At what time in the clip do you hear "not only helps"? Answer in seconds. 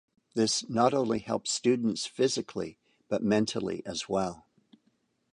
0.67-1.51